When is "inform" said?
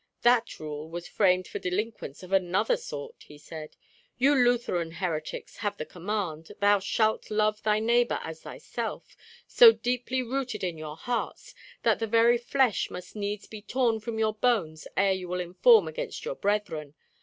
15.39-15.87